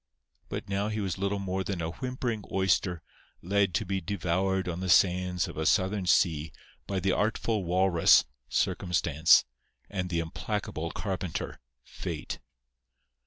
[0.49, 3.03] But now he was little more than a whimpering oyster
[3.43, 6.51] led to be devoured on the sands of a Southern sea
[6.87, 9.45] by the artful walrus, Circumstance,
[9.91, 12.39] and the implacable carpenter, Fate.